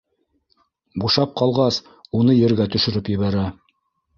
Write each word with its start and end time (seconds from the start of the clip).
Бушап 1.03 1.35
ҡалғас, 1.41 1.79
уны 2.21 2.39
ергә 2.39 2.67
төшөрөп 2.77 3.13
ебәрә. 3.17 3.49